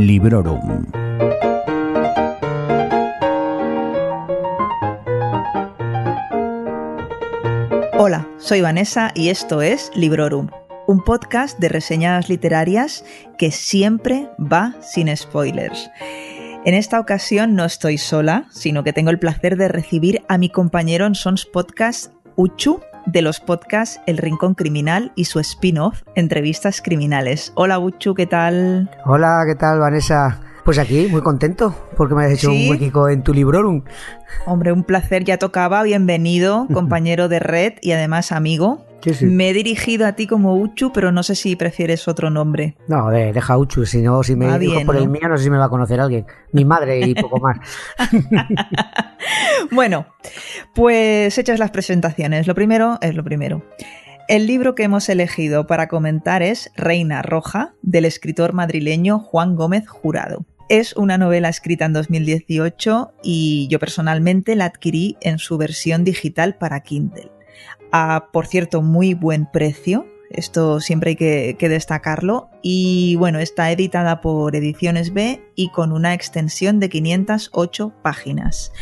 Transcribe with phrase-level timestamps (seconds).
[0.00, 0.86] Librorum.
[7.98, 10.48] Hola, soy Vanessa y esto es Librorum,
[10.86, 13.04] un podcast de reseñas literarias
[13.36, 15.90] que siempre va sin spoilers.
[16.64, 20.48] En esta ocasión no estoy sola, sino que tengo el placer de recibir a mi
[20.48, 26.80] compañero en Sons Podcast, Uchu, de los podcasts El Rincón Criminal y su spin-off, Entrevistas
[26.82, 27.52] Criminales.
[27.54, 28.90] Hola Uchu, ¿qué tal?
[29.04, 30.40] Hola, ¿qué tal Vanessa?
[30.64, 33.82] Pues aquí, muy contento, porque me has hecho un huequico en tu librorum.
[34.46, 35.82] Hombre, un placer, ya tocaba.
[35.82, 38.84] Bienvenido, compañero de red y además amigo.
[39.22, 42.76] Me he dirigido a ti como Uchu, pero no sé si prefieres otro nombre.
[42.88, 45.58] No, deja Uchu, si no, si me ah, por el mío, no sé si me
[45.58, 46.26] va a conocer alguien.
[46.52, 47.58] Mi madre y poco más.
[49.70, 50.06] bueno,
[50.74, 52.46] pues hechas las presentaciones.
[52.46, 53.62] Lo primero es lo primero.
[54.28, 59.88] El libro que hemos elegido para comentar es Reina Roja, del escritor madrileño Juan Gómez
[59.88, 60.44] Jurado.
[60.68, 66.54] Es una novela escrita en 2018 y yo personalmente la adquirí en su versión digital
[66.58, 67.32] para Kindle.
[67.92, 70.06] A, por cierto, muy buen precio.
[70.30, 72.50] Esto siempre hay que, que, destacarlo.
[72.62, 78.72] Y bueno, está editada por Ediciones B y con una extensión de 508 páginas.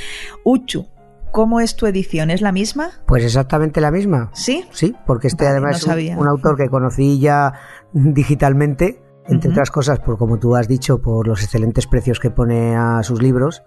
[0.45, 0.87] Uchu,
[1.31, 2.31] ¿Cómo es tu edición?
[2.31, 2.91] ¿Es la misma?
[3.07, 4.31] Pues exactamente la misma.
[4.33, 4.65] ¿Sí?
[4.73, 7.53] Sí, porque este además es un, autor que conocí ya
[7.93, 12.77] digitalmente, entre otras cosas, por como tú has dicho, por los excelentes precios que pone
[12.77, 13.63] a sus libros.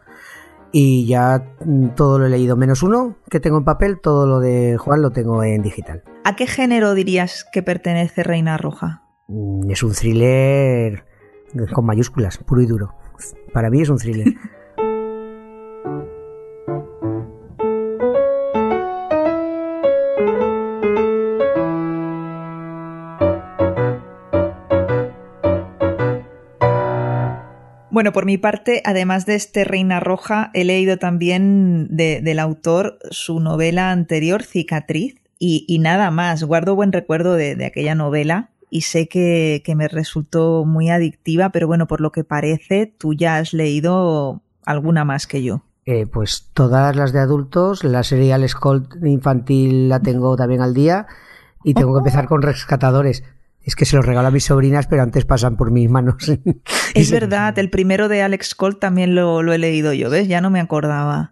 [0.72, 4.40] Y ya mm, todo lo he leído, menos uno que tengo en papel, todo lo
[4.40, 6.04] de Juan lo tengo en digital.
[6.24, 9.04] ¿A qué género dirías que pertenece Reina Roja?
[9.28, 11.06] Mm, es un thriller
[11.74, 12.96] con mayúsculas, puro y duro.
[13.54, 14.28] Para mí es un thriller.
[28.02, 33.40] Bueno, por mi parte, además de este Reina Roja, he leído también del autor su
[33.40, 36.44] novela anterior, Cicatriz, y, nada más.
[36.44, 41.86] Guardo buen recuerdo de, aquella novela y sé que, me resultó muy adictiva, pero bueno,
[41.86, 45.62] por lo que parece, tú ya has leído alguna más que yo.
[45.86, 48.48] Eh, pues todas las de adultos, la serie Al
[49.04, 51.06] infantil la tengo también al día
[51.64, 53.24] y tengo que empezar con Rescatadores.
[53.64, 56.32] Es que se los regalo a mis sobrinas, pero antes pasan por mis manos.
[56.94, 60.28] Es verdad, el primero de Alex Colt también lo, he leído yo, ¿ves?
[60.28, 61.32] Ya no me acordaba.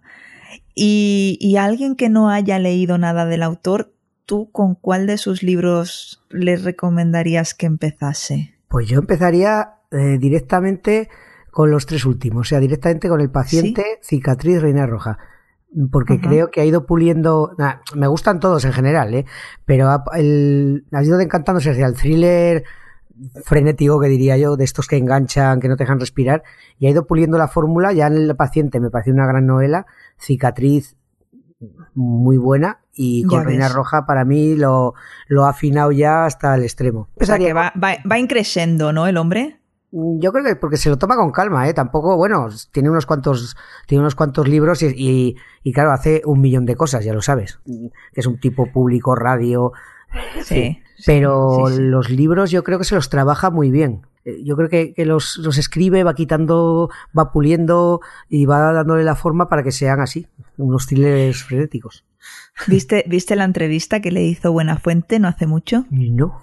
[0.73, 3.93] Y, y, alguien que no haya leído nada del autor,
[4.25, 8.55] ¿tú con cuál de sus libros le recomendarías que empezase?
[8.69, 11.09] Pues yo empezaría eh, directamente
[11.51, 15.17] con los tres últimos, o sea, directamente con El paciente, Cicatriz, Reina Roja
[15.91, 17.55] porque creo que ha ido puliendo.
[17.95, 19.25] me gustan todos en general, ¿eh?
[19.65, 22.63] pero ha, el, ha ido encantándose hacia el thriller
[23.43, 26.43] frenético que diría yo, de estos que enganchan, que no te dejan respirar,
[26.77, 27.93] y ha ido puliendo la fórmula.
[27.93, 29.85] Ya en El paciente me pareció una gran novela,
[30.17, 30.95] cicatriz
[31.93, 34.93] muy buena, y con Reina Roja para mí lo,
[35.27, 37.09] lo ha afinado ya hasta el extremo.
[37.15, 39.07] O sea que va, va, va increciendo, ¿no?
[39.07, 39.58] El hombre.
[39.91, 41.73] Mm, yo creo que porque se lo toma con calma, ¿eh?
[41.73, 43.55] Tampoco, bueno, tiene unos cuantos,
[43.87, 47.59] tiene unos cuantos libros y, y, claro, hace un millón de cosas, ya lo sabes.
[47.65, 49.71] Que es un tipo público, radio.
[50.43, 50.79] Sí.
[51.05, 54.01] pero los libros yo creo que se los trabaja muy bien.
[54.25, 59.03] Eh, yo creo que, que los, los, escribe, va quitando, va puliendo y va dándole
[59.03, 60.27] la forma para que sean así,
[60.57, 62.05] unos thrillers frenéticos.
[62.67, 65.85] ¿Viste, ¿Viste la entrevista que le hizo Buenafuente no hace mucho?
[65.89, 66.41] No.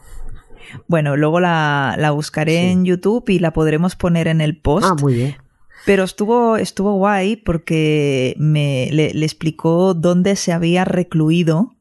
[0.88, 4.87] Bueno, luego la, buscaré en YouTube y la podremos poner en el post.
[4.88, 5.37] Ah, muy bien.
[5.84, 11.75] Pero estuvo, estuvo guay porque me le, explicó dónde se había recluido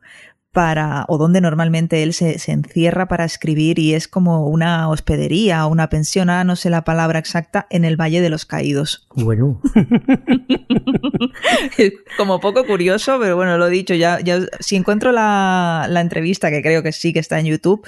[0.56, 5.70] para, o donde normalmente él se, encierra para escribir y es como una hospedería o
[5.70, 9.06] una pensión, ah, no sé la palabra exacta, en el Valle de los Caídos.
[9.16, 9.62] Bueno.
[12.18, 16.50] como poco curioso, pero bueno, lo he dicho, ya, ya si encuentro la, la, entrevista,
[16.50, 17.86] que creo que sí que está en YouTube,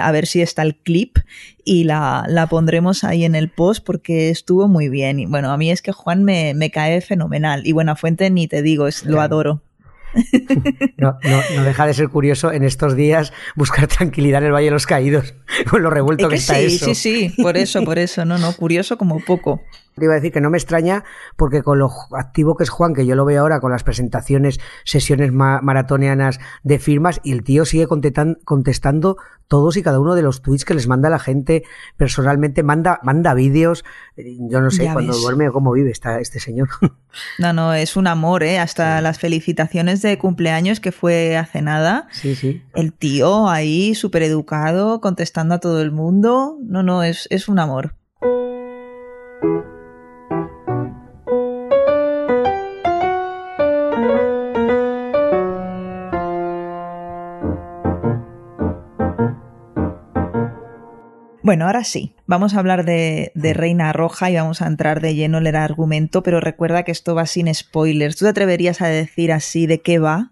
[0.00, 1.18] a ver si está el clip
[1.66, 5.20] y la, la pondremos ahí en el post porque estuvo muy bien.
[5.20, 8.48] Y bueno, a mí es que Juan me, me cae fenomenal y Buena Fuente ni
[8.48, 9.60] te digo, es, lo adoro.
[10.96, 14.72] No, no, deja de ser curioso en estos días buscar tranquilidad en el Valle de
[14.72, 15.34] los Caídos,
[15.70, 16.86] con lo revuelto que, está eso.
[16.86, 19.62] Sí, sí, por eso, por eso, no, no, curioso como poco.
[19.96, 21.04] Te iba a decir que no me extraña
[21.36, 24.60] porque con lo activo que es Juan, que yo lo veo ahora con las presentaciones,
[24.84, 29.16] sesiones maratonianas de firmas, y el tío sigue contestando
[29.50, 31.64] todos y cada uno de los tweets que les manda la gente
[31.96, 33.84] personalmente, manda, manda vídeos.
[34.16, 36.68] Yo no sé cuando duerme o cómo vive esta, este señor.
[37.40, 38.60] No, no, es un amor, ¿eh?
[38.60, 42.06] Hasta las felicitaciones de cumpleaños que fue hace nada.
[42.12, 42.62] Sí, sí.
[42.72, 46.56] El tío ahí, súper educado, contestando a todo el mundo.
[46.62, 47.96] No, no, es, es un amor.
[61.50, 65.38] Bueno, ahora sí, vamos a hablar de, Reina Roja y vamos a entrar de lleno
[65.38, 68.14] en el argumento, pero recuerda que esto va sin spoilers.
[68.14, 70.30] ¿Tú te atreverías a decir así de qué va?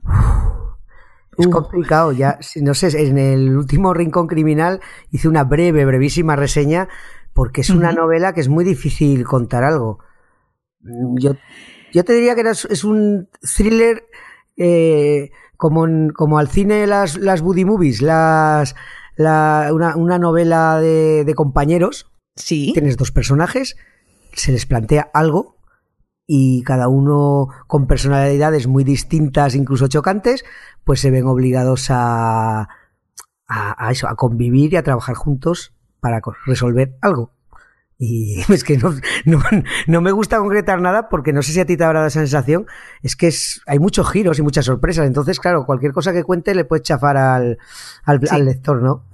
[1.37, 4.81] Es complicado, ya, no sé, en el último Rincón Criminal
[5.11, 6.89] hice una breve, brevísima reseña
[7.33, 9.99] porque es una novela que es muy difícil contar algo.
[11.19, 11.33] Yo,
[11.93, 14.05] yo te diría que es un thriller
[14.57, 15.85] eh, como,
[16.15, 18.77] como al cine las, las Buddy Movies, las,
[19.19, 22.11] una, novela de, compañeros.
[22.37, 22.73] Sí.
[22.73, 23.77] Tienes dos personajes,
[24.33, 25.57] se les plantea algo
[26.27, 30.45] y cada uno con personalidades muy distintas, incluso chocantes,
[30.85, 32.69] pues se ven obligados a,
[33.49, 37.33] a, eso, a convivir y a trabajar juntos para resolver algo.
[37.99, 38.95] Y es que no,
[39.87, 42.21] no, me gusta concretar nada porque no sé si a ti te habrá dado esa
[42.21, 42.67] sensación.
[43.03, 45.07] Es que es, hay muchos giros y muchas sorpresas.
[45.07, 47.59] Entonces, claro, cualquier cosa que cuente le puedes chafar al,
[48.05, 49.05] al, lector, ¿no?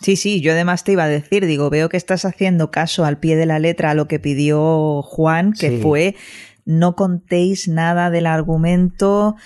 [0.00, 3.18] Sí, sí, yo además te iba a decir, digo, veo que estás haciendo caso al
[3.18, 6.16] pie de la letra a lo que pidió Juan, que fue
[6.64, 9.36] no contéis nada del argumento,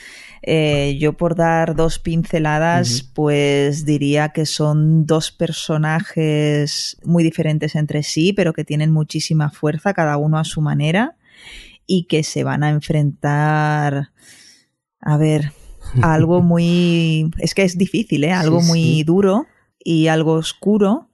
[0.47, 8.03] eh, yo por dar dos pinceladas, pues diría que son dos personajes muy diferentes entre
[8.03, 11.17] sí, pero que tienen muchísima fuerza, cada uno a su manera,
[11.87, 14.11] y que se van a enfrentar,
[15.01, 15.53] a ver,
[16.03, 17.31] a algo muy...
[17.39, 18.33] Es que es difícil, ¿eh?
[18.33, 19.47] Algo muy duro
[19.83, 21.09] y algo oscuro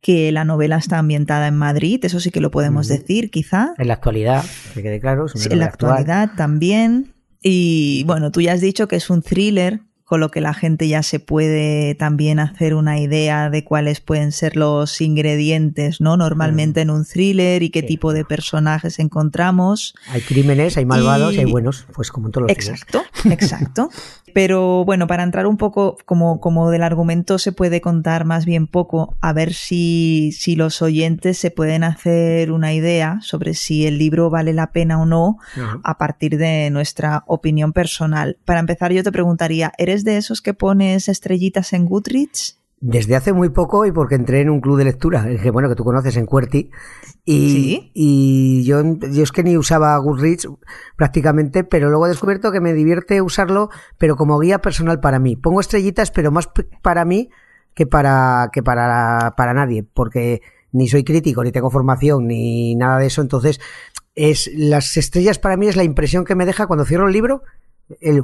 [0.00, 3.74] que la novela está ambientada en Madrid, eso sí que lo podemos decir, quizá.
[3.78, 4.44] En la actualidad,
[4.74, 5.26] que quede claro.
[5.50, 7.17] en la actualidad también.
[7.42, 10.88] Y bueno, tú ya has dicho que es un thriller, con lo que la gente
[10.88, 16.16] ya se puede también hacer una idea de cuáles pueden ser los ingredientes, ¿no?
[16.16, 19.94] Normalmente en un thriller y qué tipo de personajes encontramos.
[20.08, 23.90] Hay crímenes, hay malvados y hay buenos, pues como en todos los Exacto, exacto.
[24.34, 28.66] Pero bueno, para entrar un poco, como, como del argumento se puede contar más bien
[28.66, 33.98] poco, a ver si, si los oyentes se pueden hacer una idea sobre si el
[33.98, 35.38] libro vale la pena o no
[35.82, 38.38] a partir de nuestra opinión personal.
[38.44, 42.57] Para empezar, yo te preguntaría, ¿eres de esos que pones estrellitas en Goodreads?
[42.80, 45.74] Desde hace muy poco y porque entré en un club de lectura, que bueno, que
[45.74, 46.70] tú conoces en Cuerti,
[47.24, 50.48] y, y yo, yo es que ni usaba Goodreads
[50.96, 55.34] prácticamente, pero luego he descubierto que me divierte usarlo, pero como guía personal para mí.
[55.34, 56.48] Pongo estrellitas, pero más
[56.82, 57.30] para mí
[57.74, 60.42] que para, que para, para nadie, porque
[60.72, 63.60] ni soy crítico, ni tengo formación, ni nada de eso, entonces
[64.14, 67.42] es, las estrellas para mí es la impresión que me deja cuando cierro el libro,
[68.00, 68.22] el,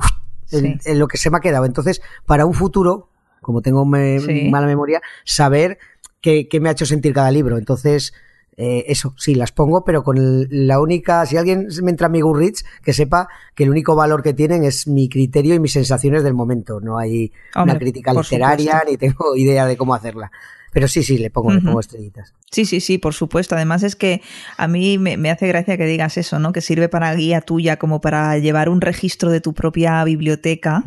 [0.98, 1.64] lo que se me ha quedado.
[1.64, 3.10] Entonces, para un futuro,
[3.44, 5.79] como tengo mala memoria, saber
[6.20, 7.58] qué, me ha hecho sentir cada libro.
[7.58, 8.12] Entonces,
[8.56, 10.17] eh, eso, sí, las pongo, pero con
[10.50, 14.23] la única, si alguien me entra a mi Goodreads, que sepa que el único valor
[14.23, 16.81] que tienen es mi criterio y mis sensaciones del momento.
[16.81, 20.32] No hay una crítica literaria ni tengo idea de cómo hacerla.
[20.75, 22.35] Pero sí, sí, le pongo, le pongo estrellitas.
[22.50, 23.55] Sí, sí, sí, por supuesto.
[23.55, 24.23] Además es que
[24.56, 26.52] a mí me, hace gracia que digas eso, ¿no?
[26.52, 30.83] Que sirve para guía tuya, como para llevar un registro de tu propia biblioteca.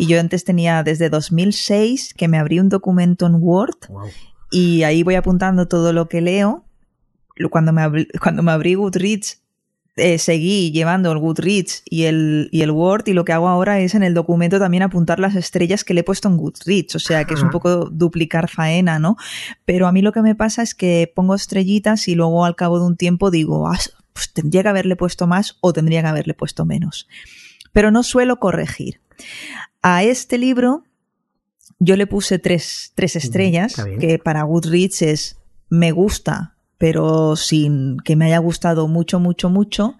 [0.00, 3.76] Y yo antes tenía desde 2006 que me abrí un documento en Word
[4.50, 6.64] y ahí voy apuntando todo lo que leo.
[7.50, 9.42] Cuando me abrí, cuando me abrí Goodreads,
[9.96, 13.78] eh, seguí llevando el Goodreads y el, y el Word y lo que hago ahora
[13.80, 16.98] es en el documento también apuntar las estrellas que le he puesto en Goodreads, o
[16.98, 19.18] sea que es un poco duplicar faena, ¿no?
[19.66, 22.78] Pero a mí lo que me pasa es que pongo estrellitas y luego al cabo
[22.78, 23.78] de un tiempo digo, ah,
[24.14, 27.06] pues tendría que haberle puesto más o tendría que haberle puesto menos.
[27.74, 29.02] Pero no suelo corregir.
[29.82, 30.84] A este libro
[31.78, 35.36] yo le puse tres, tres estrellas, que para Goodreads es
[35.70, 39.96] me gusta, pero sin que me haya gustado mucho, mucho, mucho.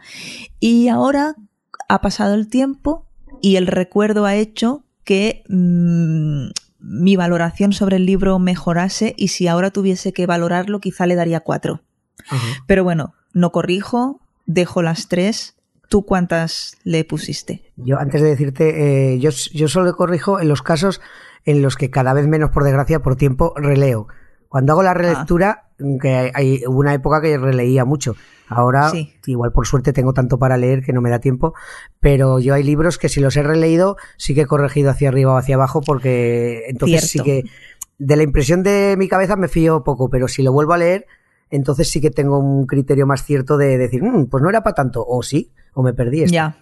[0.58, 1.37] Y ahora
[1.88, 3.06] ha pasado el tiempo
[3.40, 9.46] y el recuerdo ha hecho que mm, mi valoración sobre el libro mejorase y si
[9.49, 11.82] ahora tuviese que valorarlo quizá le daría cuatro.
[12.66, 15.56] Pero bueno, no corrijo, dejo las tres
[15.90, 17.73] ¿Tú cuántas le pusiste?
[17.75, 21.00] Yo, antes de decirte, eh, yo, yo solo corrijo en los casos
[21.44, 24.06] en los que cada vez menos, por desgracia, por tiempo, releo.
[24.49, 25.85] Cuando hago la relectura, ah.
[26.00, 28.14] que hay, una época que releía mucho.
[28.47, 28.92] Ahora,
[29.26, 31.54] igual por suerte tengo tanto para leer que no me da tiempo,
[31.99, 35.35] pero yo hay libros que si los he releído, sí que he corregido hacia arriba
[35.35, 37.42] o hacia abajo, porque entonces sí que
[37.99, 41.06] de la impresión de mi cabeza me fío poco, pero si lo vuelvo a leer,
[41.50, 44.75] entonces sí que tengo un criterio más cierto de decir, mm, pues no era para
[44.75, 46.35] tanto, o sí, o me perdí esto.
[46.35, 46.57] Ya.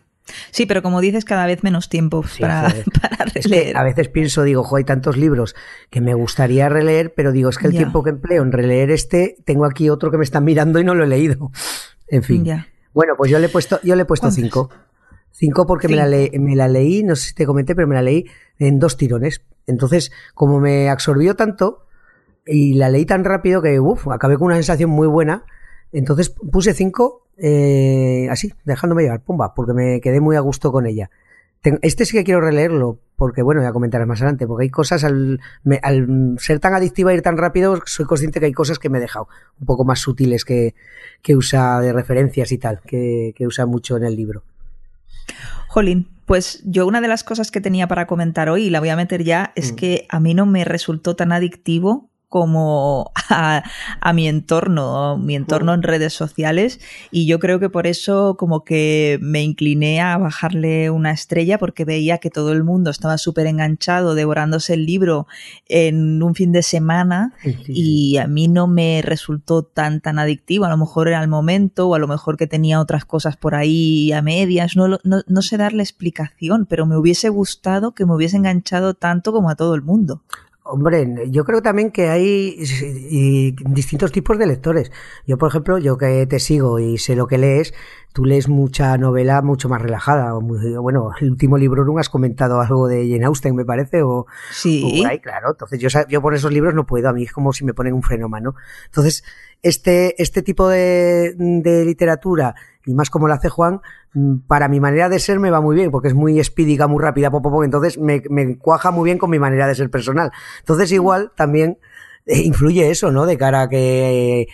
[0.50, 2.68] Sí, pero como dices, cada vez menos tiempo para,
[3.34, 3.76] releer.
[3.76, 5.54] a veces pienso, digo, jo, hay tantos libros
[5.90, 9.36] que me gustaría releer, pero digo, es que el tiempo que empleo en releer este,
[9.44, 11.50] tengo aquí otro que me están mirando y no lo he leído.
[12.10, 12.42] En fin.
[12.94, 14.70] Bueno, pues yo le he puesto, yo le he puesto cinco.
[15.30, 16.06] Cinco porque Me, la
[16.40, 18.24] me la leí, no sé si te comenté, pero me la leí
[18.58, 19.42] en dos tirones.
[19.66, 21.86] Entonces, como me absorbió tanto,
[22.48, 25.44] y la leí tan rápido que uf, acabé con una sensación muy buena.
[25.92, 30.86] Entonces puse 5 eh, así, dejándome llevar, pumba, porque me quedé muy a gusto con
[30.86, 31.10] ella.
[31.82, 35.04] Este sí que quiero releerlo, porque bueno, voy a comentar más adelante, porque hay cosas,
[35.04, 35.40] al,
[35.82, 38.98] al ser tan adictiva e ir tan rápido, soy consciente que hay cosas que me
[38.98, 39.28] he dejado
[39.60, 40.74] un poco más sutiles que,
[41.20, 44.44] que usa de referencias y tal, que, que usa mucho en el libro.
[45.66, 48.88] Jolín, pues yo una de las cosas que tenía para comentar hoy, y la voy
[48.90, 49.76] a meter ya, es mm.
[49.76, 53.62] que a mí no me resultó tan adictivo como a,
[54.12, 56.80] mi entorno, mi entorno en redes sociales.
[57.10, 61.84] Y yo creo que por eso como que me incliné a bajarle una estrella porque
[61.84, 65.26] veía que todo el mundo estaba súper enganchado devorándose el libro
[65.68, 67.32] en un fin de semana
[67.66, 71.88] y a mí no me resultó tan tan adictivo, a lo mejor era el momento
[71.88, 75.42] o a lo mejor que tenía otras cosas por ahí a medias, no, no, no
[75.42, 79.74] sé darle explicación, pero me hubiese gustado que me hubiese enganchado tanto como a todo
[79.74, 80.22] el mundo.
[80.70, 82.62] Hombre, yo creo también que hay
[83.70, 84.92] distintos tipos de lectores.
[85.26, 87.72] Yo, por ejemplo, yo que te sigo y sé lo que lees,
[88.12, 90.32] tú lees mucha novela mucho más relajada.
[90.32, 95.04] bueno, el último libro no has comentado algo de Jane Austen, me parece, o, sí.
[95.22, 95.50] claro.
[95.50, 97.94] Entonces, yo, yo por esos libros no puedo, a mí es como si me ponen
[97.94, 98.54] un fenómeno.
[98.86, 99.24] Entonces,
[99.62, 102.54] este, este tipo de, de literatura
[102.88, 103.82] y más como lo hace Juan,
[104.14, 107.02] mm, para mi manera de ser me va muy bien, porque es muy espídica, muy
[107.02, 108.22] rápida, popo, entonces me,
[108.56, 110.30] cuaja muy bien con mi manera de ser personal.
[110.60, 111.78] Entonces igual también
[112.24, 113.26] eh, influye eso, ¿no?
[113.26, 114.48] De cara a que,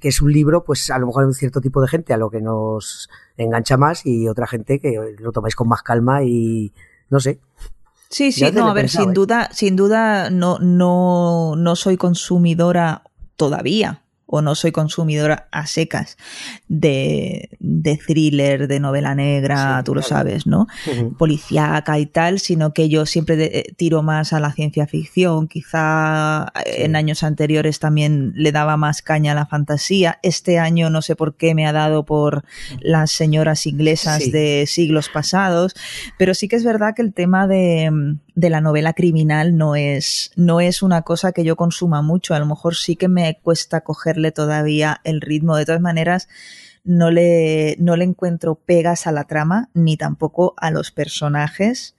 [0.00, 2.16] que es un libro, pues a lo mejor hay un cierto tipo de gente a
[2.16, 6.72] lo que nos engancha más y otra gente que lo tomáis con más calma y
[7.08, 7.40] no sé.
[8.08, 9.12] Sí, sí, no, a ver, sin ¿eh?
[9.12, 13.04] duda, sin duda no, no, no soy consumidora
[13.36, 16.16] todavía o no soy consumidora a secas
[16.68, 20.68] de, de thriller, de novela negra, tú lo sabes, ¿no?
[21.18, 26.52] Policíaca y tal, sino que yo siempre eh, tiro más a la ciencia ficción, quizá
[26.64, 31.16] en años anteriores también le daba más caña a la fantasía, este año no sé
[31.16, 32.44] por qué me ha dado por
[32.80, 35.74] las señoras inglesas de siglos pasados,
[36.18, 40.30] pero sí que es verdad que el tema de, de la novela criminal no es,
[40.36, 42.34] no es una cosa que yo consuma mucho.
[42.34, 43.82] A lo mejor sí que me cuesta
[44.20, 45.56] cogerle todavía el ritmo.
[45.56, 46.28] De todas maneras,
[46.84, 51.96] no le, no le encuentro pegas a la trama ni tampoco a los personajes.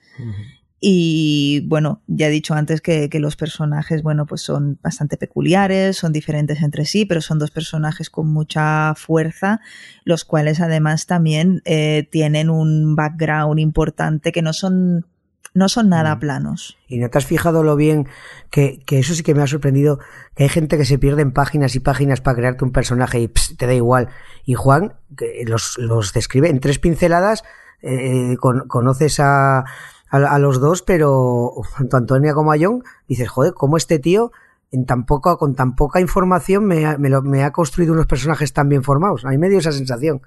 [0.83, 6.11] Y bueno, ya he dicho antes que, los personajes, bueno, pues son bastante peculiares, son
[6.11, 9.59] diferentes entre sí, pero son dos personajes con mucha fuerza,
[10.05, 15.05] los cuales además también eh, tienen un background importante que no son
[15.53, 16.20] no son nada mm.
[16.20, 16.77] planos.
[16.88, 18.08] ¿Y no te has fijado lo bien
[18.50, 20.00] que, que, eso sí que me ha sorprendido?
[20.36, 23.27] Que hay gente que se pierde en páginas y páginas para crearte un personaje y
[23.27, 24.10] te da igual.
[24.46, 27.43] Y Juan que los, los describe en tres pinceladas.
[27.84, 29.65] Eh, conoces a,
[30.12, 34.31] a, los dos, pero tanto Antonia como a John, dices, joder, ¿cómo este tío
[34.72, 38.70] en tan poco, con tan poca información me, me, me ha construido unos personajes tan
[38.70, 39.25] bien formados?
[39.25, 40.22] A mí me dio esa sensación.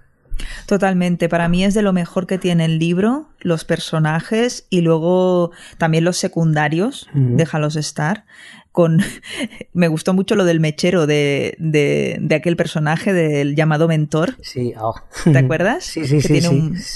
[0.67, 5.51] Totalmente, para mí es de lo mejor que tiene el libro, los personajes y luego
[5.79, 8.25] también los secundarios, déjalos estar.
[8.73, 8.99] Con,
[9.73, 14.37] me gustó mucho lo del mechero de, de, aquel personaje del llamado mentor.
[14.43, 14.95] Sí, oh.
[15.25, 15.85] ¿te acuerdas?
[15.95, 16.41] Sí, sí, que sí.
[16.41, 16.49] Tiene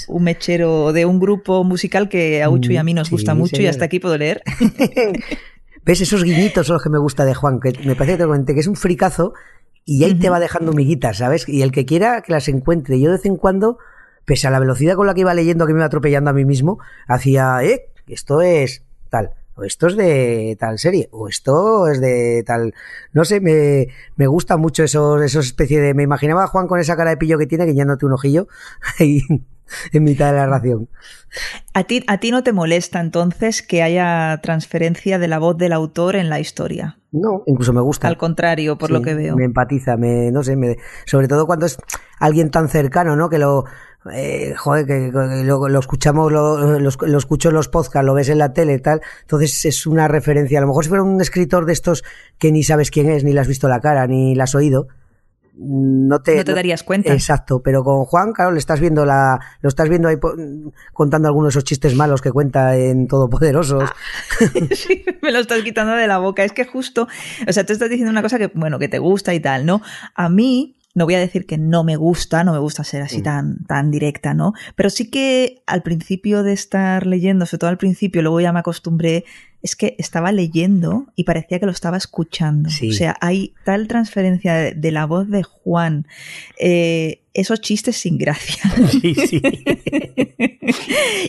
[0.07, 3.61] Un, mechero de un grupo musical que a Ucho y a mí nos gusta mucho
[3.61, 4.41] y hasta aquí puedo leer.
[5.85, 7.59] ¿Ves esos guiñitos son los que me gusta de Juan?
[7.59, 9.33] Que me parece que, que es un fricazo
[9.85, 11.47] y ahí te va dejando miguitas, ¿sabes?
[11.47, 12.99] Y el que quiera que las encuentre.
[12.99, 13.77] Yo de vez en cuando,
[14.25, 16.45] pese a la velocidad con la que iba leyendo, que me iba atropellando a mí
[16.45, 21.99] mismo, hacía, eh, esto es tal, o esto es de tal serie, o esto es
[21.99, 22.73] de tal,
[23.13, 26.79] no sé, me, me gusta mucho esos, esos especie de, me imaginaba a Juan con
[26.79, 28.47] esa cara de pillo que tiene, que ya no un ojillo,
[29.91, 30.89] en mitad de la ración.
[31.73, 35.73] ¿A ti, ¿A ti no te molesta entonces que haya transferencia de la voz del
[35.73, 36.97] autor en la historia?
[37.11, 38.07] No, incluso me gusta.
[38.07, 39.35] Al contrario, por lo que veo.
[39.35, 41.77] Me empatiza, me, no sé, me, sobre todo cuando es
[42.19, 43.29] alguien tan cercano, ¿no?
[43.29, 43.65] Que lo,
[44.13, 48.53] eh, joder, que, lo, escuchamos, lo, lo, escucho en los podcasts, lo ves en la
[48.53, 50.59] tele y tal, entonces es una referencia.
[50.59, 52.03] A lo mejor si fuera un escritor de estos
[52.37, 54.87] que ni sabes quién es, ni le has visto la cara, ni la has oído,
[55.61, 57.11] no te, no te darías cuenta.
[57.11, 60.15] Exacto, pero con Juan, claro, le estás viendo la, lo estás viendo ahí
[60.93, 63.83] contando algunos de esos chistes malos que cuenta en Todopoderosos.
[63.83, 63.95] Ah,
[64.71, 66.45] sí, me lo estás quitando de la boca.
[66.45, 67.07] Es que justo,
[67.45, 69.81] o sea, tú estás diciendo una cosa que, bueno, que te gusta y tal, ¿no?
[70.15, 73.19] A mí, no voy a decir que no me gusta, no me gusta ser así
[73.19, 73.23] mm.
[73.23, 74.51] tan, tan directa, ¿no?
[74.75, 78.59] Pero sí que al principio de estar leyendo, sobre todo al principio, luego ya me
[78.59, 79.23] acostumbré,
[79.61, 82.67] es que estaba leyendo y parecía que lo estaba escuchando.
[82.67, 86.05] O sea, hay tal transferencia de, la voz de Juan.
[86.59, 88.63] Eh, esos chistes sin gracia.
[88.89, 89.41] Sí, sí.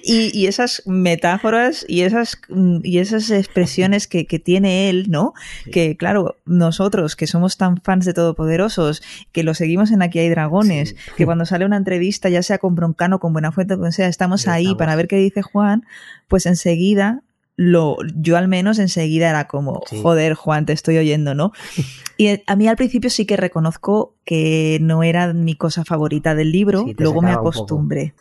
[0.03, 2.41] y, esas metáforas y esas,
[2.83, 5.35] y esas expresiones que, tiene él, ¿no?
[5.73, 9.03] Que claro, nosotros que somos tan fans de Todopoderosos,
[9.33, 12.75] que lo seguimos en Aquí hay dragones, que cuando sale una entrevista, ya sea con
[12.75, 15.85] Broncano, con Buenafuente, o sea, estamos ahí para ver qué dice Juan,
[16.29, 17.23] pues enseguida
[17.57, 21.53] lo, yo al menos enseguida era como, joder, Juan, te estoy oyendo, ¿no?
[22.17, 26.53] Y a mí al principio sí que reconozco que no era mi cosa favorita del
[26.53, 28.13] libro, luego me acostumbré.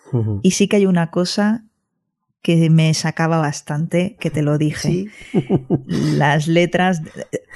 [0.41, 1.65] Y sí que hay una cosa
[2.41, 5.07] que me sacaba bastante, que te lo dije.
[5.85, 7.01] Las letras,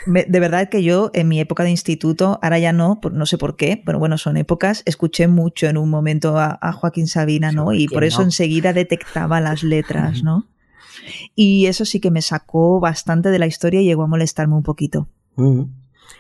[0.06, 3.56] de, verdad que yo en mi época de instituto, ahora ya no, no sé por
[3.56, 7.72] qué, pero bueno, son épocas, escuché mucho en un momento a, Joaquín Sabina, ¿no?
[7.72, 10.46] Y por eso enseguida detectaba las letras, ¿no?
[11.36, 14.64] Y eso sí que me sacó bastante de la historia y llegó a molestarme un
[14.64, 15.08] poquito.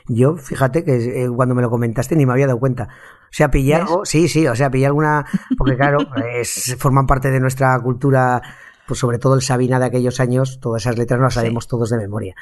[0.07, 2.89] Yo, fíjate que eh, cuando me lo comentaste ni me había dado cuenta.
[3.23, 5.25] O sea, pillé algo, sí, sí, o sea, pillé alguna,
[5.57, 5.99] porque claro,
[6.77, 8.41] forman parte de nuestra cultura,
[8.87, 11.89] pues sobre todo el Sabina de aquellos años, todas esas letras no las sabemos todos
[11.89, 12.35] de memoria.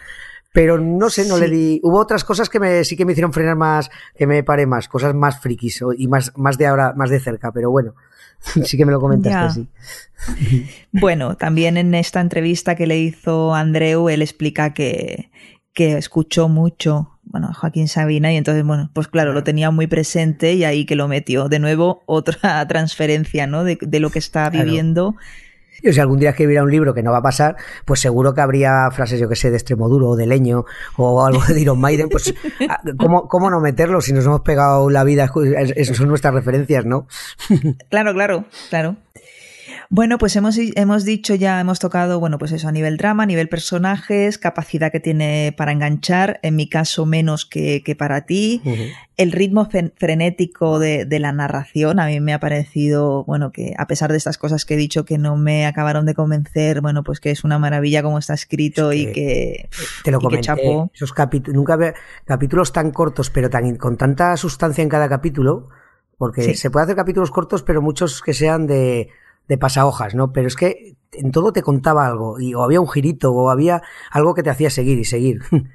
[0.53, 1.79] Pero no sé, no le di.
[1.81, 4.89] Hubo otras cosas que me, sí que me hicieron frenar más, que me paré más,
[4.89, 7.93] cosas más frikis y más, más de ahora, más de cerca, pero bueno.
[8.63, 9.67] sí que me lo comentaste, sí.
[10.91, 15.31] Bueno, también en esta entrevista que le hizo Andreu, él explica que,
[15.73, 19.87] que escuchó mucho bueno, a Joaquín Sabina y entonces, bueno, pues claro, lo tenía muy
[19.87, 21.47] presente y ahí que lo metió.
[21.47, 23.63] De nuevo, otra transferencia, ¿no?
[23.63, 25.15] De, lo que está viviendo.
[25.81, 28.41] Y si algún día escribiera un libro que no va a pasar, pues seguro que
[28.41, 30.65] habría frases, yo que sé, de Extremoduro o de Leño
[30.97, 32.33] o algo de Iron Maiden, pues
[32.69, 35.29] ah, ¿cómo, ¿cómo, no meterlo si nos hemos pegado la vida?
[35.75, 37.07] Esas son nuestras referencias, ¿no?
[37.89, 38.95] Claro, claro, claro.
[39.93, 43.25] Bueno, pues hemos, hemos dicho ya, hemos tocado, bueno, pues eso a nivel drama, a
[43.25, 48.61] nivel personajes, capacidad que tiene para enganchar, en mi caso menos que, para ti,
[49.17, 54.11] el ritmo frenético de, la narración, a mí me ha parecido, bueno, que a pesar
[54.13, 57.31] de estas cosas que he dicho que no me acabaron de convencer, bueno, pues que
[57.31, 59.67] es una maravilla como está escrito y que...
[60.05, 60.53] Te lo comenté,
[60.93, 65.67] esos capítulos, nunca capítulos tan cortos, pero tan, con tanta sustancia en cada capítulo,
[66.17, 69.09] porque se puede hacer capítulos cortos, pero muchos que sean de
[69.47, 70.31] de pasahojas, ¿no?
[70.31, 73.81] Pero es que en todo te contaba algo, y, o había un girito, o había
[74.11, 75.41] algo que te hacía seguir y seguir.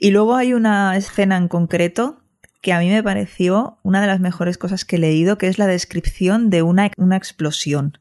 [0.00, 2.18] Y luego hay una escena en concreto
[2.60, 5.58] que a mí me pareció una de las mejores cosas que he leído, que es
[5.58, 7.98] la descripción de una, una explosión.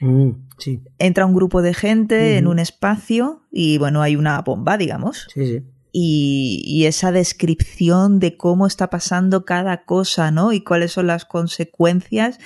[0.00, 0.80] Mm, sí.
[0.98, 5.28] Entra un grupo de gente en un espacio y bueno, hay una bomba, digamos.
[5.32, 5.64] Sí, sí
[5.98, 10.52] y, esa descripción de cómo está pasando cada cosa, ¿no?
[10.52, 12.38] Y cuáles son las consecuencias,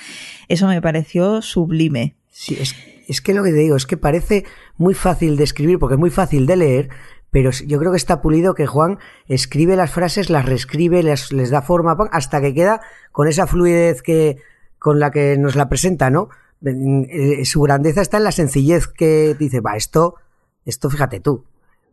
[0.48, 2.14] eso me pareció sublime.
[2.30, 2.56] Sí,
[3.08, 4.44] es, que lo que te digo, es que parece
[4.76, 6.88] muy fácil de escribir porque es muy fácil de leer,
[7.32, 11.50] pero yo creo que está pulido que Juan escribe las frases, las reescribe, les, les
[11.50, 14.36] da forma hasta que queda con esa fluidez que
[14.78, 16.28] con la que nos la presenta, ¿no?
[16.64, 20.14] Eh, su grandeza está en la sencillez que dice, va, esto,
[20.64, 21.44] esto fíjate tú,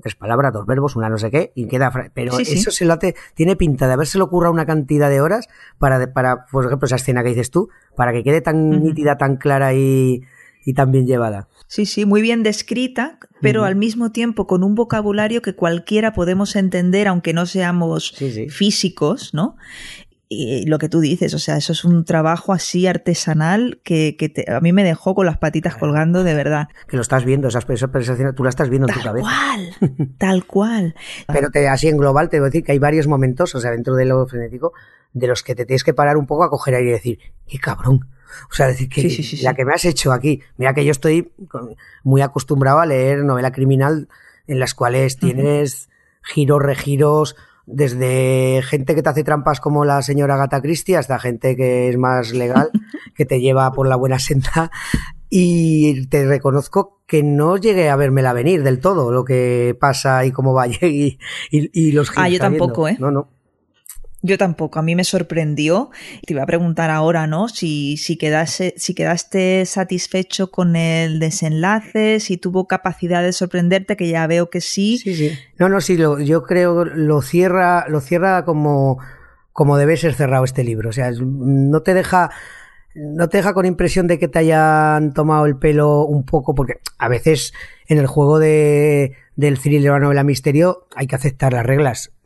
[0.02, 1.92] tres palabras, dos verbos, una no sé qué, y queda.
[2.14, 5.48] Pero eso se lo hace, tiene pinta de haberse le ocurra una cantidad de horas
[5.78, 9.38] para, para, por ejemplo, esa escena que dices tú, para que quede tan nítida, tan
[9.38, 10.22] clara y,
[10.66, 11.48] y tan bien llevada.
[11.68, 16.56] Sí, sí, muy bien descrita, pero al mismo tiempo con un vocabulario que cualquiera podemos
[16.56, 18.14] entender, aunque no seamos
[18.50, 19.58] físicos, ¿no?
[20.30, 24.60] Y lo que tú dices, o sea, eso es un trabajo así artesanal que, a
[24.60, 26.68] mí me dejó con las patitas colgando de verdad.
[26.88, 29.30] Que lo estás viendo, esas presentaciones, tú la estás viendo en tu cabeza.
[29.30, 30.96] Tal cual, tal cual.
[31.28, 33.72] Pero te, así en global te voy a decir que hay varios momentos, o sea,
[33.72, 34.74] dentro de lo frenético,
[35.13, 37.58] de los que te tienes que parar un poco a coger aire y decir, qué
[37.58, 38.10] cabrón.
[38.52, 39.10] O sea, decir que
[39.42, 41.32] la que me has hecho aquí, mira que yo estoy
[42.04, 44.10] muy acostumbrado a leer novela criminal
[44.46, 45.90] en las cuales tienes
[46.22, 47.36] giros, regiros,
[47.67, 51.97] desde gente que te hace trampas como la señora Gata Christie hasta gente que es
[51.97, 52.71] más legal,
[53.15, 54.71] que te lleva por la buena senda.
[55.30, 60.32] Y te reconozco que no llegué a vérmela venir del todo, lo que pasa y
[60.32, 61.19] cómo vaya y,
[61.51, 62.95] y, los Ah, yo tampoco, ¿eh?
[62.99, 63.37] No, no.
[64.23, 65.91] Yo tampoco, a mí me sorprendió.
[66.25, 67.47] Te iba a preguntar ahora, ¿no?
[67.49, 74.10] Si, si, quedase, si quedaste satisfecho con el desenlace, si tuvo capacidad de sorprenderte, que
[74.10, 74.97] ya veo que sí.
[74.97, 75.38] Sí, sí.
[75.60, 78.97] No, no, sí, lo, yo creo lo cierra, lo cierra como,
[79.53, 80.89] como debe ser cerrado este libro.
[80.89, 82.32] O sea, no te deja,
[82.95, 86.80] no te deja con impresión de que te hayan tomado el pelo un poco, porque
[86.97, 87.53] a veces
[87.86, 92.16] en el juego de, del thriller o novela misterio hay que aceptar las reglas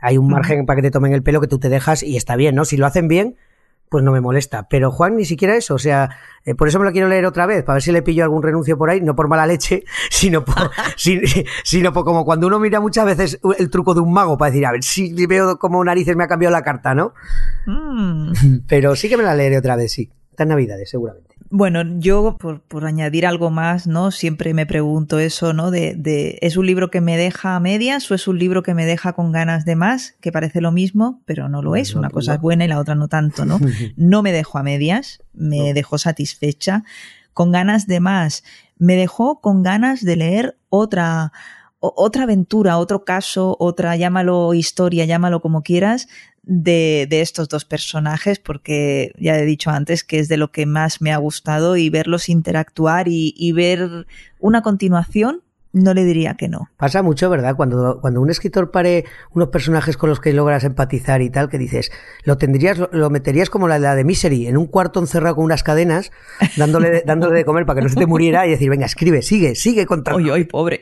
[0.00, 2.36] hay un margen para que te tomen el pelo que tú te dejas y está
[2.36, 2.64] bien, ¿no?
[2.64, 3.36] Si lo hacen bien,
[3.90, 4.68] pues no me molesta.
[4.68, 7.44] Pero Juan ni siquiera eso, o sea, eh, por eso me lo quiero leer otra
[7.44, 10.44] vez, para ver si le pillo algún renuncio por ahí, no por mala leche, sino
[10.44, 10.70] por,
[11.64, 14.64] sino por como cuando uno mira muchas veces el truco de un mago para decir,
[14.64, 17.12] a ver si veo como narices me ha cambiado la carta, ¿no?
[17.66, 18.32] Mm.
[18.68, 20.10] Pero sí que me la leeré otra vez, sí.
[20.30, 21.29] Estas navidades, seguramente.
[21.52, 24.12] Bueno, yo por, por, añadir algo más, ¿no?
[24.12, 25.72] Siempre me pregunto eso, ¿no?
[25.72, 28.72] De, de, ¿es un libro que me deja a medias o es un libro que
[28.72, 30.14] me deja con ganas de más?
[30.20, 31.96] Que parece lo mismo, pero no lo es.
[31.96, 33.58] Una cosa es buena y la otra no tanto, ¿no?
[33.96, 36.84] No me dejo a medias, me dejó satisfecha,
[37.34, 38.44] con ganas de más.
[38.78, 41.32] Me dejó con ganas de leer otra,
[41.80, 46.08] otra aventura, otro caso, otra, llámalo historia, llámalo como quieras,
[46.42, 50.66] de, de, estos dos personajes, porque ya he dicho antes que es de lo que
[50.66, 54.06] más me ha gustado y verlos interactuar y, y ver
[54.38, 56.68] una continuación no le diría que no.
[56.76, 57.54] Pasa mucho, ¿verdad?
[57.56, 61.58] Cuando, cuando un escritor pare unos personajes con los que logras empatizar y tal, que
[61.58, 61.92] dices,
[62.24, 65.62] lo tendrías, lo, meterías como la, la, de Misery, en un cuarto encerrado con unas
[65.62, 66.10] cadenas,
[66.56, 69.54] dándole, dándole de comer para que no se te muriera y decir, venga, escribe, sigue,
[69.54, 70.18] sigue contando.
[70.18, 70.80] Oye, oye, pobre.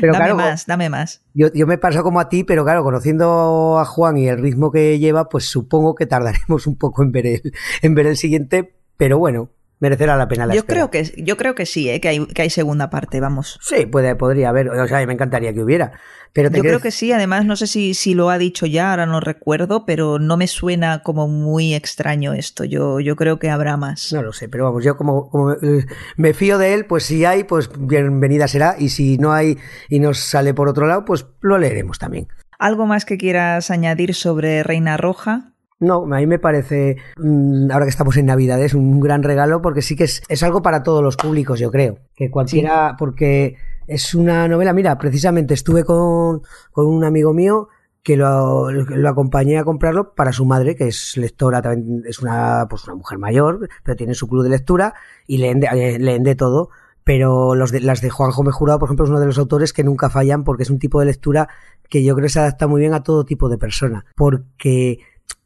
[0.00, 1.22] Pero dame más, dame más.
[1.34, 4.72] Yo, yo me paso como a ti, pero claro, conociendo a Juan y el ritmo
[4.72, 8.74] que lleva, pues supongo que tardaremos un poco en ver el, en ver el siguiente,
[8.96, 12.00] pero bueno, merecerá la pena la yo creo que yo creo que sí ¿eh?
[12.00, 13.58] que hay que hay segunda parte vamos.
[13.62, 15.92] Sí puede podría haber o sea me encantaría que hubiera
[16.32, 19.06] pero yo creo que sí además no sé si si lo ha dicho ya ahora
[19.06, 23.76] no recuerdo pero no me suena como muy extraño esto yo yo creo que habrá
[23.76, 24.12] más.
[24.12, 25.86] No lo sé pero vamos yo como, como eh,
[26.16, 30.00] me fío de él pues si hay pues bienvenida será y si no hay y
[30.00, 32.28] nos sale por otro lado pues lo leeremos también.
[32.58, 37.84] Algo más que quieras añadir sobre Reina Roja no, a mí me parece, mm, ahora
[37.84, 41.02] que estamos en Navidades, un gran regalo porque sí que es, es algo para todos
[41.02, 41.98] los públicos, yo creo.
[42.16, 47.68] Que cualquiera, porque es una novela, mira, precisamente estuve con, con un amigo mío
[48.02, 52.66] que lo, lo, acompañé a comprarlo para su madre, que es lectora, también es una,
[52.68, 54.94] pues una mujer mayor, pero tiene su club de lectura
[55.26, 56.70] y leen de, eh, leen de todo.
[57.04, 59.72] Pero los de, las de Juan Gómez Jurado, por ejemplo, es uno de los autores
[59.72, 61.48] que nunca fallan porque es un tipo de lectura
[61.88, 64.04] que yo creo que se adapta muy bien a todo tipo de persona.
[64.14, 64.98] Porque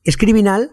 [0.04, 0.72] es criminal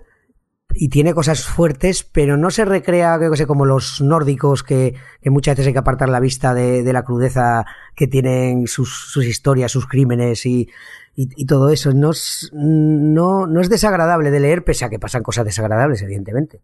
[0.72, 5.54] y tiene cosas fuertes, pero no se recrea, creo sé, como los nórdicos que, muchas
[5.56, 7.66] veces hay que apartar la vista de, la crudeza
[7.96, 10.70] que tienen sus, historias, sus crímenes y,
[11.16, 11.92] y, y, todo eso.
[11.94, 16.62] No es, no, no es desagradable de leer, pese a que pasan cosas desagradables, evidentemente.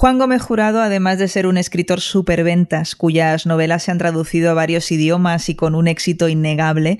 [0.00, 4.54] Juan Gómez Jurado, además de ser un escritor superventas, cuyas novelas se han traducido a
[4.54, 6.98] varios idiomas y con un éxito innegable,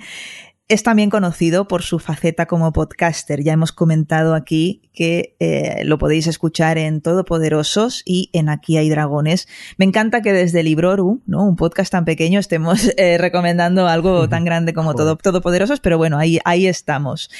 [0.68, 3.42] es también conocido por su faceta como podcaster.
[3.42, 8.90] Ya hemos comentado aquí que eh, lo podéis escuchar en Todopoderosos y en Aquí hay
[8.90, 9.48] dragones.
[9.78, 11.46] Me encanta que desde Libroru, ¿no?
[11.46, 16.18] un podcast tan pequeño, estemos eh, recomendando algo tan grande como todo, Todopoderosos, pero bueno,
[16.18, 17.30] ahí, ahí estamos.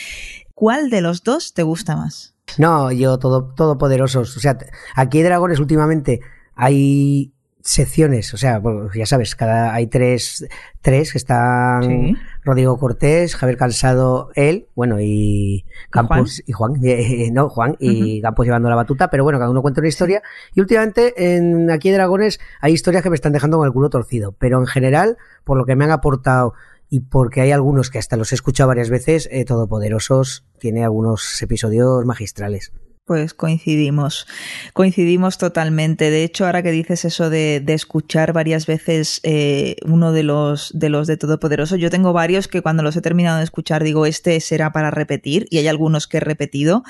[0.54, 2.34] ¿Cuál de los dos te gusta más?
[2.58, 4.36] No, yo todo, todopoderosos.
[4.36, 4.58] O sea,
[4.94, 6.20] aquí hay dragones últimamente
[6.54, 7.32] hay
[7.62, 8.60] secciones, o sea,
[8.94, 10.46] ya sabes, cada hay tres,
[10.80, 12.16] tres que están ¿Sí?
[12.42, 17.92] Rodrigo Cortés, Javier Cansado, él, bueno, y Campos y Juan, y, no, Juan y uh
[17.92, 18.22] -huh.
[18.22, 20.22] Campos llevando la batuta, pero bueno, cada uno cuenta una historia.
[20.54, 23.90] Y últimamente en Aquí hay Dragones hay historias que me están dejando con el culo
[23.90, 26.54] torcido, pero en general, por lo que me han aportado
[26.90, 31.40] y porque hay algunos que hasta los he escuchado varias veces, eh, Todopoderosos tiene algunos
[31.40, 32.72] episodios magistrales.
[33.06, 34.26] Pues coincidimos,
[34.72, 36.10] coincidimos totalmente.
[36.10, 40.70] De hecho, ahora que dices eso de, de escuchar varias veces eh, uno de los,
[40.78, 44.06] de los de Todopoderoso, yo tengo varios que cuando los he terminado de escuchar digo,
[44.06, 46.84] este será para repetir, y hay algunos que he repetido,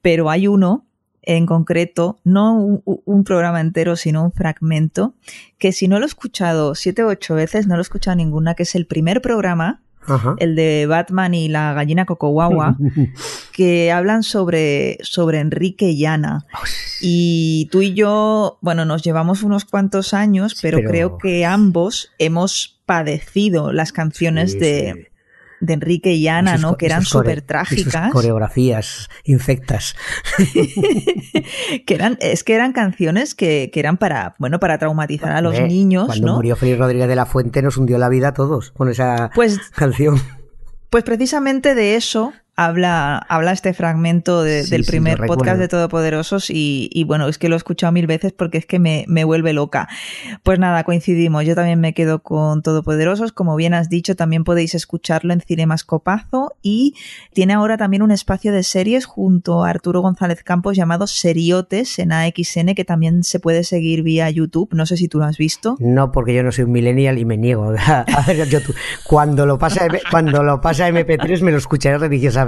[0.00, 0.86] pero hay uno
[1.26, 5.14] en concreto, no un, un, programa entero, sino un fragmento,
[5.58, 8.54] que si no lo he escuchado siete o ocho veces, no lo he escuchado ninguna,
[8.54, 10.34] que es el primer programa, Ajá.
[10.38, 12.76] el de Batman y la gallina Cocoguagua,
[13.52, 16.44] que hablan sobre, sobre Enrique y Ana.
[17.00, 20.90] Y tú y yo, bueno, nos llevamos unos cuantos años, pero, pero...
[20.90, 24.92] creo que ambos hemos padecido las canciones sí, de...
[24.94, 25.13] Sí
[25.66, 26.76] de Enrique y Ana, ¿no?
[26.76, 28.12] Que eran súper trágicas.
[28.12, 29.96] coreografías infectas.
[31.86, 35.56] que eran, es que eran canciones que, que, eran para, bueno, para traumatizar a los
[35.56, 36.06] eh, niños.
[36.06, 36.34] Cuando ¿no?
[36.36, 39.58] murió Félix Rodríguez de la Fuente nos hundió la vida a todos con esa pues,
[39.70, 40.20] canción.
[40.90, 47.04] Pues precisamente de eso habla, habla este fragmento del primer podcast de Todopoderosos y, y,
[47.04, 49.88] bueno, es que lo he escuchado mil veces porque es que me, me, vuelve loca.
[50.42, 51.44] Pues nada, coincidimos.
[51.44, 53.32] Yo también me quedo con Todopoderosos.
[53.32, 56.94] Como bien has dicho, también podéis escucharlo en Cinemascopazo y
[57.32, 62.12] tiene ahora también un espacio de series junto a Arturo González Campos llamado Seriotes en
[62.12, 64.68] AXN que también se puede seguir vía YouTube.
[64.72, 65.76] No sé si tú lo has visto.
[65.80, 68.76] No, porque yo no soy un millennial y me niego a ver YouTube.
[69.04, 72.43] Cuando lo pasa, cuando lo pasa a MP3 me lo escucharé religiosamente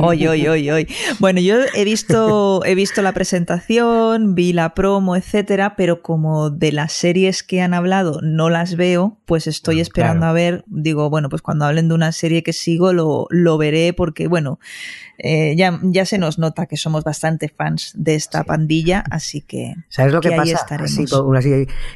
[0.00, 0.88] Hoy, hoy, hoy, hoy.
[1.18, 6.72] Bueno, yo he visto, he visto la presentación, vi la promo, etcétera, pero como de
[6.72, 10.64] las series que han hablado no las veo, pues estoy ah, esperando a ver.
[10.66, 14.58] Digo, bueno, pues cuando hablen de una serie que sigo lo, lo veré porque, bueno,
[15.22, 19.74] eh, ya, ya se nos nota que somos bastante fans de esta pandilla, así que.
[19.90, 20.66] ¿Sabes lo que, pasa?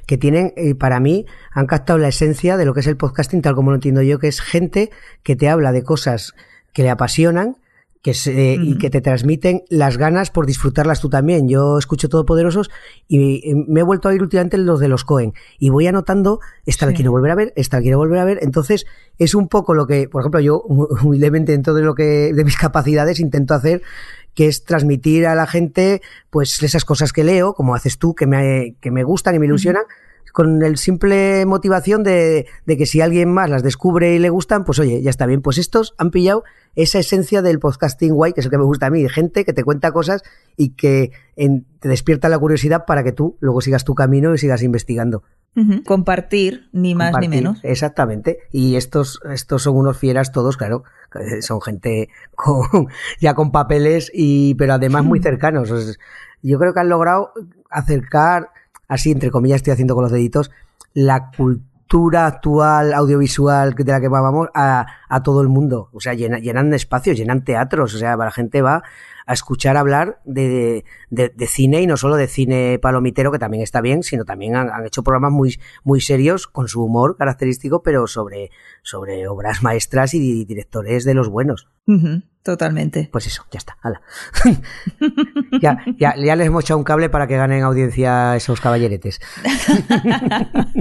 [0.07, 3.41] que tienen, eh, para mí, han captado la esencia de lo que es el podcasting,
[3.41, 4.91] tal como lo entiendo yo, que es gente
[5.23, 6.35] que te habla de cosas
[6.75, 7.57] que le apasionan
[8.05, 11.49] que se, y que te transmiten las ganas por disfrutarlas tú también.
[11.49, 12.71] Yo escucho Todopoderosos
[13.09, 16.85] y me he vuelto a ir últimamente los de los Cohen y voy anotando, esta
[16.85, 18.41] la quiero volver a ver, esta la quiero volver a ver.
[18.43, 18.85] Entonces
[19.19, 22.59] es un poco lo que, por ejemplo, yo humildemente dentro de lo que, de mis
[22.59, 23.81] capacidades intento hacer
[24.35, 28.27] que es transmitir a la gente pues esas cosas que leo, como haces tú, que
[28.27, 29.85] me, que me gustan y me ilusionan
[30.35, 34.65] con el simple motivación de, de, que si alguien más las descubre y le gustan,
[34.65, 35.43] pues oye, ya está bien.
[35.43, 36.43] Pues estos han pillado
[36.75, 39.53] esa esencia del podcasting guay, que es el que me gusta a mí, gente que
[39.53, 40.25] te cuenta cosas
[40.57, 44.65] y que te despierta la curiosidad para que tú luego sigas tu camino y sigas
[44.65, 45.23] investigando.
[45.87, 47.61] Compartir, ni más ni menos.
[47.63, 48.41] Exactamente.
[48.51, 50.83] Y estos, estos son unos fieras todos, claro.
[51.43, 52.89] Son gente con,
[53.21, 55.97] ya con papeles y, pero además muy cercanos.
[56.43, 57.33] Yo creo que han logrado
[57.71, 58.51] acercar
[58.89, 60.51] así entre comillas estoy haciendo con los deditos,
[60.93, 64.87] la cultura actual audiovisual de la que vamos a,
[65.23, 65.91] todo el mundo.
[65.93, 68.83] O sea, llenan espacios, llenan teatros, o sea, la gente va
[69.27, 73.81] a escuchar hablar de, de, cine y no solo de cine palomitero, que también está
[73.81, 78.51] bien, sino también han, hecho programas muy, muy serios con su humor característico, pero sobre,
[78.83, 81.69] sobre obras maestras y directores de los buenos.
[82.43, 83.09] totalmente.
[83.13, 83.77] Pues eso, ya está.
[85.61, 89.21] ya, ya, ya, les hemos echado un cable para que ganen audiencia esos caballeretes.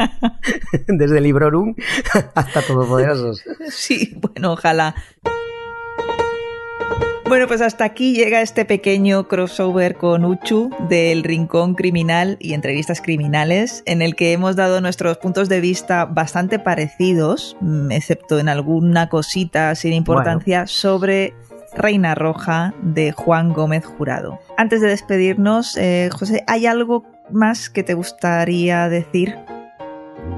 [0.88, 1.76] Desde Librorum
[2.36, 3.44] hasta Todopoderosos.
[3.70, 4.96] Sí, bueno, ojalá.
[7.34, 13.02] Bueno, pues hasta aquí llega este pequeño crossover con Uchu del Rincón Criminal y entrevistas
[13.02, 18.50] criminales, en el que hemos dado nuestros puntos de vista bastante parecidos, mm, excepto en
[18.50, 21.34] alguna cosita sin importancia, sobre
[21.76, 24.40] Reina Roja de Juan Gómez Jurado.
[24.56, 29.40] Antes de despedirnos, eh, José, ¿hay algo más que te gustaría decir?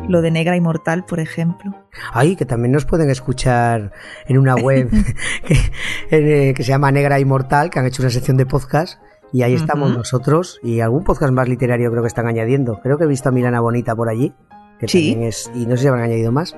[0.07, 1.73] Lo de Negra Inmortal, por ejemplo.
[2.11, 3.91] Ay, que también nos pueden escuchar
[4.27, 4.89] en una web
[6.11, 8.99] eh, que, se llama Negra Inmortal, que han hecho una sección de podcast.
[9.33, 12.79] Y ahí estamos nosotros y algún podcast más literario creo que están añadiendo.
[12.81, 14.33] Creo que he visto a Milana Bonita por allí.
[14.79, 15.17] Que sí.
[15.19, 16.55] es, y no sé si habrán añadido más.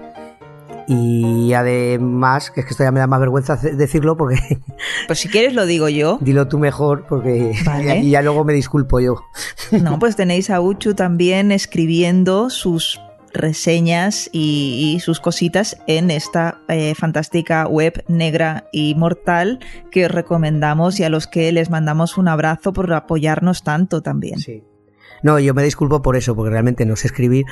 [0.87, 4.37] Y además, que es que esto ya me da más vergüenza decirlo porque...
[5.07, 6.17] Pues si quieres lo digo yo.
[6.21, 7.53] Dilo tú mejor porque
[8.01, 9.23] y ya luego me disculpo yo.
[9.71, 13.01] No, pues tenéis a Uchu también escribiendo sus
[13.37, 19.59] reseñas y, sus cositas en esta eh, fantástica web negra y mortal
[19.91, 24.39] que os recomendamos y a los que les mandamos un abrazo por apoyarnos tanto también.
[24.39, 24.63] Sí.
[25.23, 27.45] No, yo me disculpo por eso, porque realmente no sé escribir,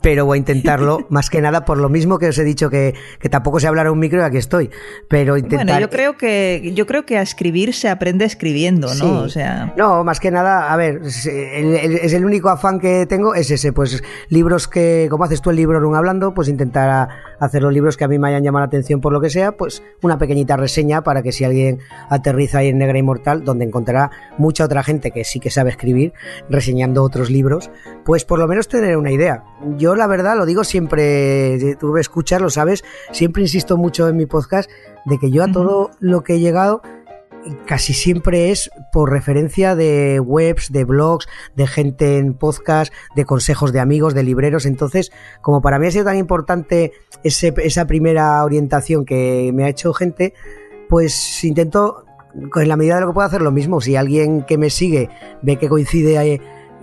[0.00, 2.94] pero voy a intentarlo, más que nada por lo mismo que os he dicho que,
[3.18, 4.70] que tampoco sé hablar a un micro y aquí estoy.
[5.08, 5.66] Pero intentar...
[5.66, 9.20] Bueno, yo creo que, yo creo que a escribir se aprende escribiendo, ¿no?
[9.20, 9.72] O sea...
[9.76, 14.02] No, más que nada, a ver, es el, único afán que tengo es ese, pues
[14.28, 17.08] libros que, como haces tú el libro un hablando, pues intentar
[17.38, 19.52] hacer los libros que a mí me hayan llamado la atención por lo que sea,
[19.52, 24.10] pues una pequeñita reseña para que si alguien aterriza ahí en Negra Inmortal, donde encontrará
[24.38, 26.12] mucha otra gente que sí que sabe escribir,
[26.48, 27.70] reseñando otros libros,
[28.04, 29.44] pues por lo menos tener una idea.
[29.76, 34.08] Yo yo la verdad lo digo siempre, tú me escuchas, lo sabes, siempre insisto mucho
[34.08, 34.70] en mi podcast
[35.04, 36.82] de que yo a todo lo que he llegado
[37.66, 41.26] casi siempre es por referencia de webs, de blogs,
[41.56, 44.66] de gente en podcast, de consejos de amigos, de libreros.
[44.66, 46.92] Entonces, como para mí ha sido tan importante
[47.24, 50.34] ese, esa primera orientación que me ha hecho gente,
[50.88, 52.04] pues intento,
[52.54, 53.80] en la medida de lo que puedo hacer lo mismo.
[53.80, 55.08] Si alguien que me sigue
[55.42, 56.40] ve que coincide ahí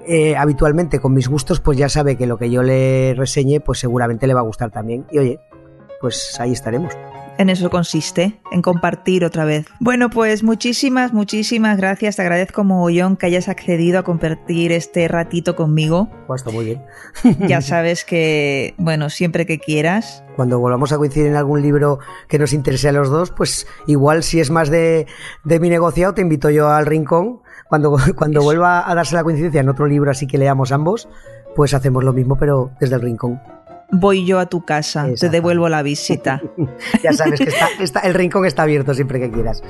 [0.08, 3.80] eh, habitualmente con mis gustos, pues ya sabe que lo que yo le reseñe, pues
[3.80, 5.06] seguramente le va a gustar también.
[5.12, 5.40] Y oye,
[6.00, 6.94] pues ahí estaremos.
[7.38, 9.68] en eso consiste, en compartir otra vez.
[9.80, 12.16] Bueno, pues muchísimas, muchísimas gracias.
[12.16, 16.10] Te agradezco mogollón que hayas accedido a compartir este ratito conmigo.
[16.26, 16.84] Pues está muy bien.
[17.48, 20.24] ya sabes que, bueno, siempre que quieras.
[20.36, 24.24] Cuando volvamos a coincidir en algún libro que nos interese a los dos, pues igual
[24.24, 25.06] si es más de,
[25.44, 27.42] de mi negociado, te invito yo al rincón.
[27.70, 31.08] Cuando, cuando vuelva a darse la coincidencia en otro libro así que leamos ambos,
[31.56, 33.40] pues hacemos lo mismo, pero desde el rincón
[33.92, 36.42] voy yo a tu casa, te devuelvo la visita.
[37.04, 39.64] ya sabes que está, el rincón está abierto siempre que quieras.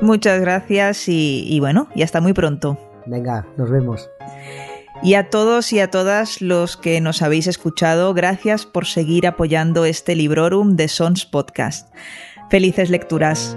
[0.00, 2.78] Muchas gracias y, y bueno, y hasta muy pronto.
[3.06, 4.10] Venga, nos vemos.
[5.02, 9.86] Y a todos y a todas los que nos habéis escuchado, gracias por seguir apoyando
[9.86, 11.94] este Librorum de Sons Podcast.
[12.50, 13.56] Felices lecturas.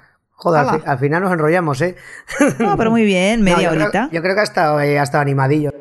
[0.41, 1.95] Joder, al, final nos enrollamos, ¿eh?
[2.57, 4.09] No, pero muy bien, media horita.
[4.11, 5.71] yo creo que ha estado, eh, ha estado animadillo.